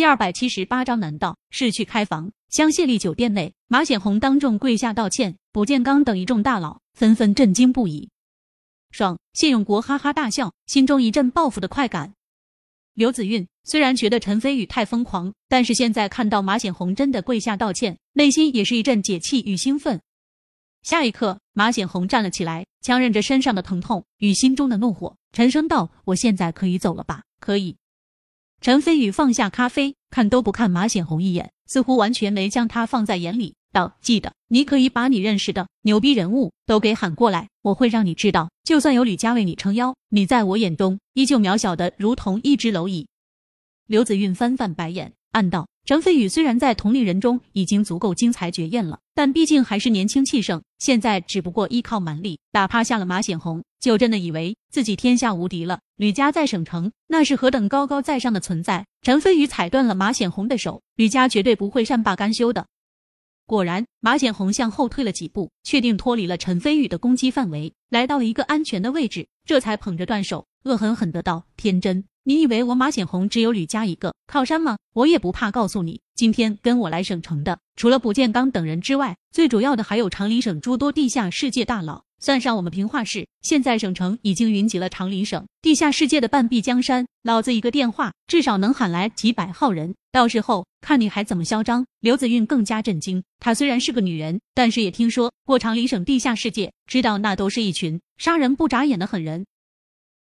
[0.00, 2.32] 第二百七十八章，难道是去开房？
[2.48, 8.08] 香榭丽酒店内，马显红当众跪下道歉，卜建刚等一众大佬纷纷震惊不已。
[8.92, 9.18] 爽！
[9.34, 12.14] 谢永国哈哈大笑，心中一阵报复的快感。
[12.94, 20.00] 刘子韵虽然觉得陈飞宇太疯狂，但是现在看到马显红真的跪下道歉，内心也是一阵解气与兴奋。
[20.82, 27.76] 下一刻，马显红站了起来，强忍着身上的疼痛与心中的怒火，沉声道：“我现在可以走了吧？”“可以。”
[28.62, 33.54] 陈飞宇放下咖啡，看都不看马显红一眼，似乎完全没将他放在眼里。
[33.72, 43.06] 道：“记得，你可以把你认识的牛逼人物都给喊过来，我会让你知道，就算有吕家为你撑腰，你在我眼中依旧渺小的如同一只蝼蚁。”
[43.88, 55.80] 刘子韵翻翻白眼，暗道：陈飞宇虽然在同龄人中已经足够惊才绝艳了，但毕竟还是年轻气盛，现在只不过依靠蛮力打趴下了马显红，就真的以为自己天下无敌了。
[55.96, 62.68] 吕家在省城那是何等高高在上的存在，陈飞宇踩断了马显红的手，吕家绝对不会善罢甘休的。
[63.44, 74.78] 果然，马显红向后退了几步，确定脱离了陈飞宇的攻击范围，来到了一个安全的位置，这才捧着断手，恶狠狠的道：“天真，你以为我马显红只有吕家一个靠山吗？
[74.94, 87.04] 我也不怕告诉你，今天跟我来省城的，除了卜建刚等人之外，最主要的还有长林省诸多地下世界大佬。”算上我们平化市，现在省城已经云集了长林省地下世界的半壁江山。
[87.24, 91.84] 老子一个电话，至少能喊来几百号人，到时候看你还怎么嚣张！
[91.98, 99.46] 刘子韵更加震惊，她虽然是个女人，但是也听说过长林省地下世界，知道那都是一群杀人不眨眼的狠人。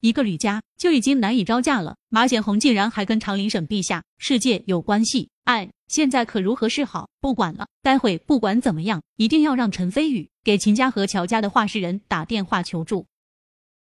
[0.05, 7.09] 一个吕家就已经难以招架了，马显红竟然还跟长林省陛下世界有关系，哎，现在可如何是好？
[7.23, 13.07] 不管了，待会不管怎么样，一定要让陈飞宇给秦家和乔家的话事人打电话求助。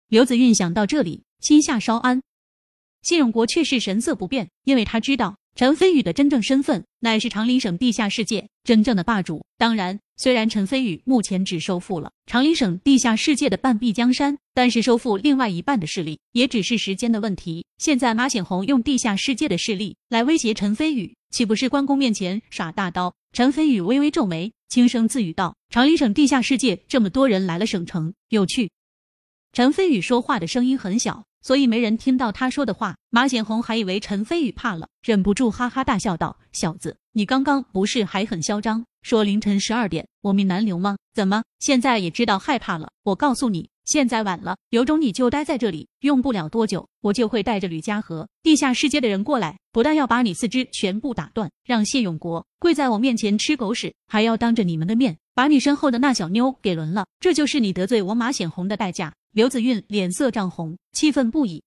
[0.08, 2.22] 刘子韵想到这里，心下稍安。
[3.02, 5.36] 谢永国却是神色不变，因为他知道。
[5.56, 9.46] 陈飞宇的真正身份乃是长林省地下世界真正的霸主。
[9.56, 17.68] 当然，虽然陈飞宇目前只收复了长林省地下世界的半壁江山，但是收复另外一半的势力也只是时间的问题。
[17.78, 23.14] 现在马显红用地下世界的势力来威胁陈飞宇，岂不是关公面前耍大刀？
[23.32, 28.72] 陈飞宇微微皱眉，轻声自语道：“长林省地下世界这么多人来了省城，有趣。”
[29.54, 31.26] 陈飞宇说话的声音很小。
[31.44, 40.96] 所以没人听到他说的话，马显红还以为陈飞宇怕了，忍不住哈哈大笑道：“小子，你刚刚不是还很嚣张，说凌晨十二点我命难留吗？
[41.14, 42.90] 怎么现在也知道害怕了？
[43.04, 61.64] 我告诉你，现在晚了，有种你就待在这里，用不了多久，我就会带着吕家和地下世界的人过来，不但要把你四肢全部打断，让谢永国跪在我面前吃狗屎，还要当着你们的面把你身后的那小妞给轮了，这就是你得罪我马显红的代价。”刘子韵脸色涨红，气愤不已。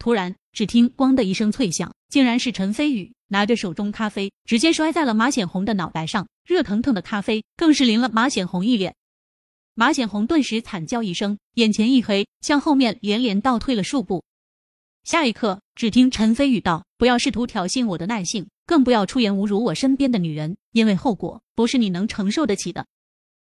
[0.00, 6.26] 突然，只听“咣”的一声脆响，竟然是陈飞宇拿着手中咖啡，直接摔在了马显红的脑袋上。
[6.44, 8.96] 热腾腾的咖啡更是淋了马显红一脸。
[9.74, 14.24] 马显红顿时惨叫一声，眼前一黑，向后面连连倒退了数步。
[15.04, 22.84] 下一刻，只听陈飞宇道：“不要试图挑衅我的耐性，更不要出言侮辱我身边的女人，因为后果不是你能承受得起的。”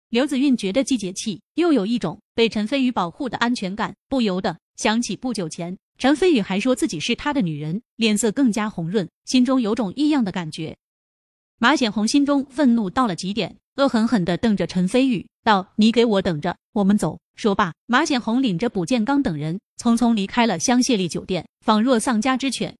[0.10, 10.76] 刘子韵觉得既解气，又有一种被陈飞宇保护的安全感，不由得想起不久前陈飞宇还说自己是他的女人，脸色更加红润，心中有种异样的感觉。
[11.60, 22.76] 马显红心中愤怒到了极点，恶狠狠地瞪着陈飞宇道：“你给我等着，我们走。”说罢，马显红领着卜建刚等人匆匆离开了香榭丽酒店，仿若丧家之犬。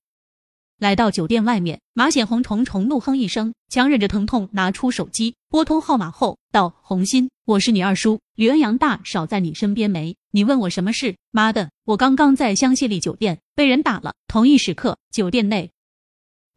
[0.78, 10.16] 来到酒店外面，马显红重重怒哼一声，强忍着疼痛拿出手机拨通号码后道：“红心，我是你二叔吕恩阳，大少在你身边没？
[10.32, 11.16] 你问我什么事？
[11.30, 15.70] 妈的，我刚刚在香榭丽酒店被人打了。”同一时刻，酒店内，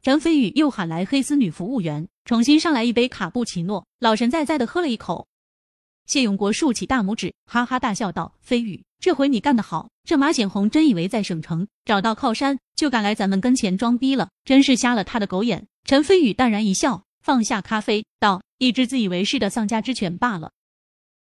[0.02, 5.28] 陈飞宇又喊来黑丝女服务员，重新上来一杯卡布奇诺，老神在在的喝了一口。
[6.08, 9.90] 谢永国竖起大拇指，哈哈大笑道：“飞宇，这回你干得好！
[10.06, 20.52] 这马显红真以为在省城找到靠山就敢来咱们跟前装逼了，真是瞎了他的狗眼。”陈飞宇淡然一笑，放下咖啡，道：“一只自以为是的丧家之犬罢了。”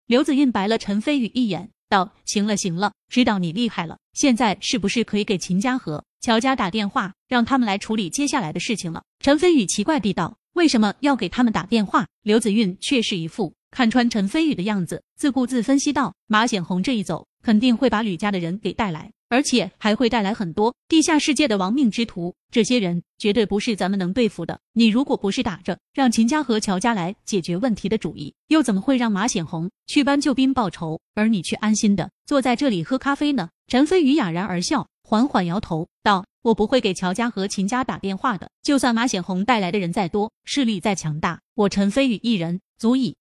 [0.06, 3.98] 刘子韵白了陈飞宇一眼，道：“行了行了，知道你厉害了。
[4.14, 13.54] 现在是不是可以给秦家和乔家打电话，让他们来处理接下来的事情了？”陈飞宇奇怪地道：“为什么要给他们打电话？”刘子韵却是一副。
[13.72, 22.34] 看穿陈飞宇的样子，自顾自分析道：“马显红这一走，肯定会把吕家的人给带来，而且还会带来很多地下世界的亡命之徒。
[22.50, 24.60] 这些人绝对不是咱们能对付的。
[24.74, 38.50] 你如果不是打着让秦家和乔家来解决问题的主意，又怎么会让马显红去搬救兵报仇，而你却安心的坐在这里喝咖啡呢？”陈飞宇哑然而笑，缓缓摇头道：“我不会给乔家和秦家打电话的。
[38.62, 43.16] 就算马显红带来的人再多，势力再强大，我陈飞宇一人足矣。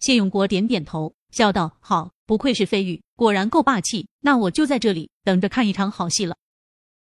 [0.00, 4.06] 谢永国点点头，笑道：“好，不愧是飞宇，果然够霸气。
[4.20, 6.36] 那我就在这里等着看一场好戏了。”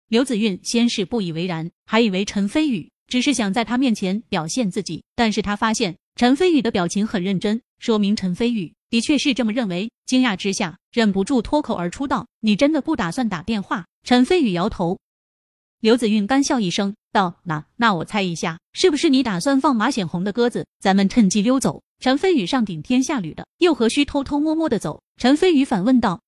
[0.09, 9.91] 刘子韵先是不以为然，还以为陈飞宇只是想在他面前表现自己，但是他发现陈飞宇的表情很认真，说明陈飞宇的确是这么认为。
[10.07, 15.01] 惊讶之下，忍不住脱口而出道：“你真的不打算打电话？”陈飞宇摇头。
[15.81, 25.01] 刘子韵干笑一声，道：“那那我猜一下，是不是你打算放马显红的鸽子，咱们趁机溜走？”陈飞宇上顶天下吕的，又何须偷偷摸摸的走？
[25.17, 26.21] 陈飞宇反问道：“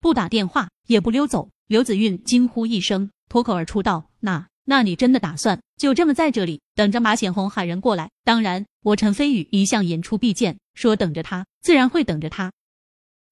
[0.00, 8.10] 不打电话，也不溜走？”刘子韵惊呼一声，脱口而出道：“那那你真的打算就这么在这里等着马显红喊人过来？
[8.24, 12.50] 当然，我陈飞宇一向言出必践，说等着他，自然会等着他。”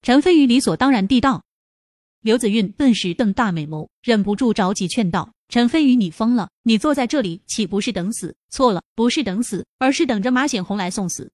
[0.03, 1.43] 陈飞宇理所当然地道。
[2.21, 6.49] 刘子韵顿时瞪大美眸，忍不住着急劝道：“陈飞宇，你疯了？
[6.63, 8.35] 你坐在这里岂不是等死？
[8.51, 11.31] 错了，不是等死，而是等着马显红来送死。”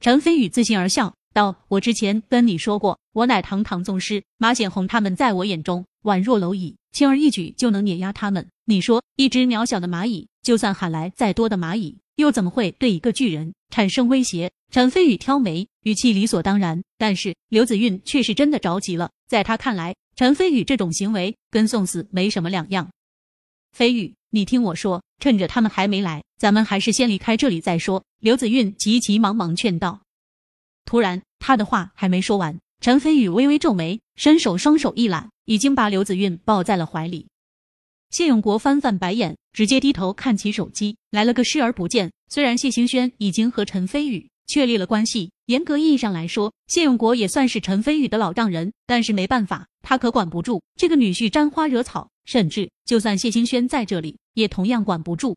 [0.00, 8.48] 陈飞宇自信而笑道：“我之前跟你说过，我乃堂堂宗师，马显红他们在我眼中宛若蝼蚁，轻而易举就能碾压他们。
[8.64, 19.10] 你说，一只渺小的蚂蚁，就算喊来再多的蚂蚁，又怎么会对一个巨人产生威胁？”陈飞宇挑眉，语气理所当然，但是刘子韵却是真的着急了。
[19.28, 22.88] 在他看来，陈飞宇这种行为跟送死没什么两样。
[23.72, 28.04] 飞宇，你听我说，趁着他们还没来，咱们还是先离开这里再说。
[28.18, 30.02] 刘子韵急急忙忙劝道。
[30.84, 37.28] 突然，他的话还没说完，陈飞宇微微皱眉，伸手双手一揽，已经把刘子韵抱在了怀里。
[38.10, 42.10] 谢永国翻翻白眼，直接低头看起手机，来了个视而不见。
[42.28, 55.36] 虽然谢兴轩已经和陈飞宇确立了关系，严格意义上来说，谢永国也算是陈飞宇的老丈人，但是没办法，他可管不住这个女婿沾花惹草，甚至就算谢兴轩在这里，也同样管不住。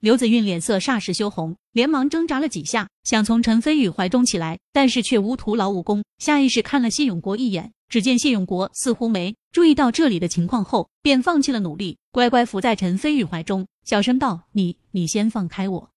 [0.00, 6.04] 刘子韵脸色霎时羞红，连忙挣扎了几下，想从陈飞宇怀中起来，但是却无徒劳无功。
[6.18, 15.90] 下意识看了谢永国一眼，只见谢永国似乎没注意到这里的情况后，便放弃了努力，乖乖伏在陈飞宇怀中，小声道：“你，你先放开我，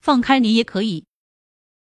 [0.00, 1.06] 放开你也可以。”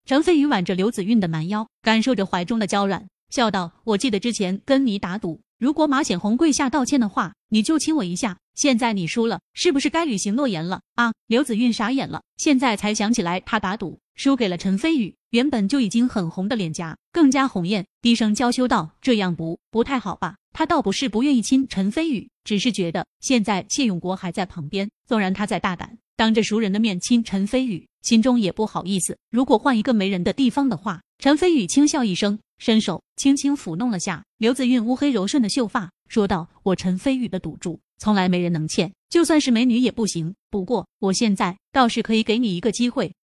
[0.05, 8.37] 陈飞宇挽着刘子韵的蛮腰，感受着怀中的娇软，笑道：“我记得之前跟你打赌。”如果马显红跪下道歉的话，你就亲我一下。
[8.55, 11.11] 现在你输了，是不是该履行诺言了啊？
[11.27, 29.17] 刘子韵傻眼了，现在才想起来，他打赌输给了陈飞宇，原本就已经很红的脸颊更加红艳，低声娇羞道：“这样不不太好吧？”他倒不是不愿意亲陈飞宇，只是觉得现在谢永国还在旁边，纵然他再大胆，当着熟人的面亲陈飞宇，心中也不好意思。
[29.29, 32.39] 如果换一个没人的地方的话，陈飞宇轻笑一声。
[32.59, 40.35] 伸手轻轻抚弄了下刘子韵乌黑柔顺的秀发，说道：“我陈飞宇的赌注，从来没人能欠，就算是美女也不行。
[40.51, 43.15] 不过我现在倒是可以给你一个机会。”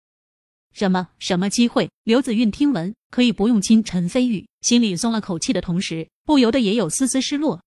[0.72, 1.90] 什么什么机会？
[2.04, 7.62] 刘子韵听闻可以不用亲陈飞宇，心里松了口气的同时，不由得也有丝丝失落。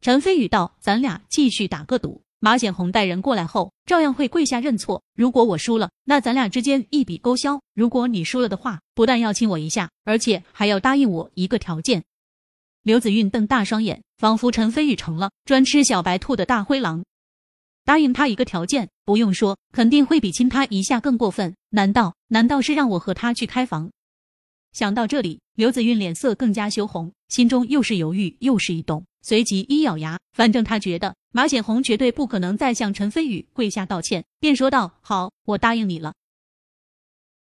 [0.00, 5.02] 陈飞宇道：“咱俩继续打个赌。”马显红带人过来后，照样会跪下认错。
[5.14, 12.02] 如果我输了，那咱俩之间一笔勾销；如果你输了的话，不但要亲我一下，而且还要答应我一个条件。
[12.82, 17.04] 刘子韵瞪大双眼，仿佛陈飞宇成了专吃小白兔的大灰狼。
[17.84, 21.54] 答应他一个条件，不用说，肯定会比亲他一下更过分。
[21.68, 23.90] 难道难道是让我和他去开房？
[24.72, 31.14] 想到这里，刘子韵脸色更加羞红，心中又是犹豫又是一动，随即一咬牙，反正他觉得。
[31.32, 36.12] 马显红绝对不可能再向陈飞宇跪下道歉，便说道：“好，我答应你了。”